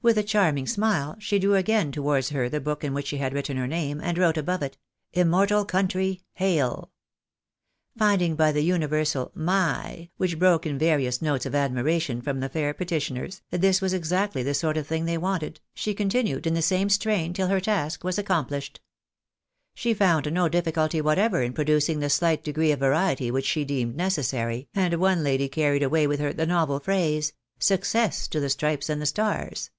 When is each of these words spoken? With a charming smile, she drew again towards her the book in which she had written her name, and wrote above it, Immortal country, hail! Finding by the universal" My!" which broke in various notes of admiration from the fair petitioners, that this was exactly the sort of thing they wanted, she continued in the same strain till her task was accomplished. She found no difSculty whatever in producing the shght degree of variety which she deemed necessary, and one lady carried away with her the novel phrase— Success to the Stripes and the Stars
With 0.00 0.16
a 0.16 0.22
charming 0.22 0.66
smile, 0.68 1.16
she 1.18 1.40
drew 1.40 1.56
again 1.56 1.90
towards 1.90 2.30
her 2.30 2.48
the 2.48 2.60
book 2.60 2.84
in 2.84 2.94
which 2.94 3.08
she 3.08 3.16
had 3.18 3.34
written 3.34 3.56
her 3.56 3.66
name, 3.66 4.00
and 4.00 4.16
wrote 4.16 4.36
above 4.38 4.62
it, 4.62 4.78
Immortal 5.12 5.64
country, 5.64 6.22
hail! 6.34 6.92
Finding 7.98 8.36
by 8.36 8.52
the 8.52 8.62
universal" 8.62 9.32
My!" 9.56 10.08
which 10.16 10.38
broke 10.38 10.64
in 10.66 10.78
various 10.78 11.20
notes 11.20 11.46
of 11.46 11.54
admiration 11.56 12.22
from 12.22 12.38
the 12.38 12.48
fair 12.48 12.72
petitioners, 12.72 13.42
that 13.50 13.60
this 13.60 13.80
was 13.80 13.92
exactly 13.92 14.44
the 14.44 14.54
sort 14.54 14.76
of 14.76 14.86
thing 14.86 15.04
they 15.04 15.18
wanted, 15.18 15.60
she 15.74 15.92
continued 15.94 16.46
in 16.46 16.54
the 16.54 16.62
same 16.62 16.88
strain 16.88 17.32
till 17.34 17.48
her 17.48 17.60
task 17.60 18.04
was 18.04 18.18
accomplished. 18.20 18.80
She 19.74 19.92
found 19.94 20.32
no 20.32 20.48
difSculty 20.48 21.02
whatever 21.02 21.42
in 21.42 21.52
producing 21.52 21.98
the 21.98 22.06
shght 22.06 22.44
degree 22.44 22.70
of 22.70 22.78
variety 22.78 23.32
which 23.32 23.46
she 23.46 23.64
deemed 23.64 23.96
necessary, 23.96 24.68
and 24.76 24.94
one 24.94 25.24
lady 25.24 25.48
carried 25.48 25.82
away 25.82 26.06
with 26.06 26.20
her 26.20 26.32
the 26.32 26.46
novel 26.46 26.78
phrase— 26.78 27.32
Success 27.58 28.28
to 28.28 28.38
the 28.38 28.48
Stripes 28.48 28.88
and 28.88 29.02
the 29.02 29.04
Stars 29.06 29.70